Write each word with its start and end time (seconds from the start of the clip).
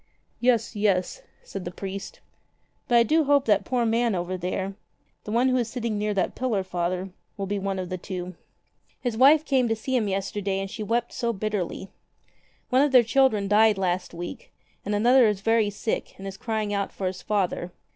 "Yes, 0.39 0.75
yes," 0.75 1.21
said 1.43 1.63
the 1.63 1.69
priest. 1.69 2.21
"But 2.87 2.97
I 2.97 3.03
do 3.03 3.25
hope 3.25 3.45
that 3.45 3.63
poor 3.65 3.85
man 3.85 4.15
over 4.15 4.35
there— 4.35 4.73
the 5.25 5.31
one 5.31 5.49
who 5.49 5.57
is 5.57 5.69
sitting 5.69 5.99
near 5.99 6.11
that 6.15 6.33
pillar. 6.33 6.63
Father— 6.63 7.11
will 7.37 7.45
be 7.45 7.59
one 7.59 7.77
of 7.77 7.89
the 7.89 7.99
two. 7.99 8.33
His 8.99 9.15
wife 9.15 9.45
came 9.45 9.67
to 9.67 9.75
see 9.75 9.95
him 9.95 10.07
yesterday 10.07 10.59
and 10.59 10.71
she 10.71 10.81
wept 10.81 11.13
so 11.13 11.31
bitterly. 11.33 11.87
One 12.71 12.81
of 12.81 12.91
their 12.91 13.03
children 13.03 13.47
died 13.47 13.77
last 13.77 14.11
week, 14.11 14.51
and 14.83 14.95
another 14.95 15.27
is 15.27 15.41
very 15.41 15.69
sick 15.69 16.15
and 16.17 16.25
is 16.25 16.35
crying 16.35 16.73
out 16.73 16.91
for 16.91 17.05
his 17.05 17.21
father. 17.21 17.71